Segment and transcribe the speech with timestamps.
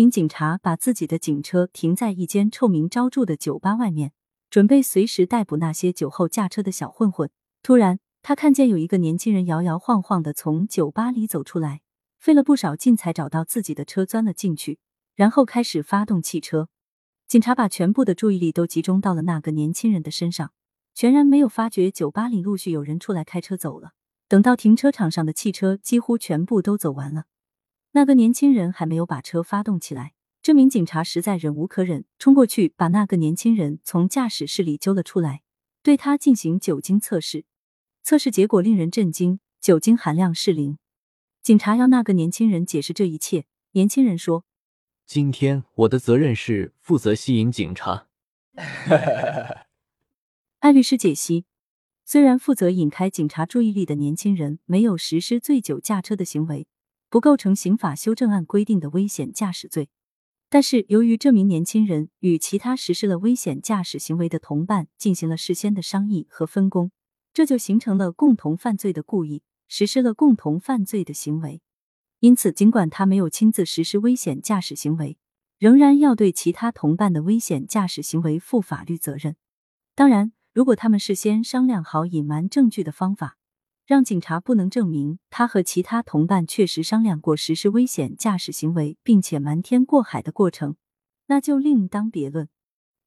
[0.00, 4.12] 名警察把自己的警车停在一间臭名昭著的酒吧外面，
[4.48, 7.30] 准备随时逮捕那些酒后驾车的小混混。
[7.62, 11.82] 突然，他看见有一个年轻人摇摇晃晃的从酒吧里走出来，
[12.18, 14.78] 费了不少劲才找到自己的车，钻了进去，
[15.14, 16.70] 然后开始发动汽车。
[17.28, 20.52] 警察把全部的注意力都集中到了那个年轻人的身上，
[20.94, 23.90] 全然没有发觉酒吧里陆续有人出来开车走了。
[24.26, 27.24] 等到停车场上的汽车几乎全部都走完了，
[27.92, 30.12] 那个年轻人还没有把车发动起来。
[30.42, 35.42] 这名警察实在忍无可忍，冲过去把那个年轻人从驾驶室里揪了出来，
[35.82, 37.44] 对他进行酒精测试。
[38.02, 40.78] 测试结果令人震惊，酒精含量是零。
[41.42, 43.44] 警察要那个年轻人解释这一切。
[43.72, 44.44] 年轻人说
[45.06, 48.06] ：“今天我的责任是负责吸引警察。”
[50.60, 51.44] 艾律师解析。
[52.04, 56.66] 虽然负责引开警察注意力的年轻人没有实施醉酒驾车的行为，
[57.10, 59.90] 不构成刑法修正案规定的危险驾驶罪，
[60.48, 66.92] 但是由于这名年轻人与其他实施了危险驾驶行为的同伴进行了事先的商议和分工，
[67.34, 71.60] 这就形成了共同犯罪的故意，实施了共同犯罪的行为。
[72.20, 75.18] 因此，尽管他没有亲自实施危险驾驶行为，
[75.58, 79.36] 仍然要对其他同伴的危险驾驶行为负法律责任。
[79.94, 80.32] 当然。
[80.52, 83.38] 如果他们事先商量好隐瞒证据的方法，
[83.90, 90.76] 让警察不能证明他和其他同伴确实商量过实施危险驾驶行为，并且瞒天过海的过程，
[91.26, 92.48] 那就另当别论。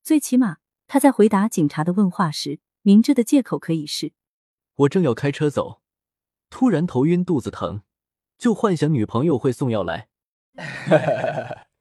[0.04, 4.12] 最起码他在回答警察的问话时，明智的借口可以是：
[4.76, 5.80] 我正要开车走，
[6.50, 7.84] 突然头晕肚子疼，
[8.38, 10.10] 就幻想女朋友会送药来。